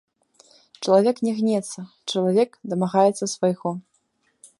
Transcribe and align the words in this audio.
Чалавек 0.85 1.17
не 1.27 1.33
гнецца, 1.41 1.79
чалавек 2.13 2.57
дамагаецца 2.71 3.25
свайго. 3.35 3.69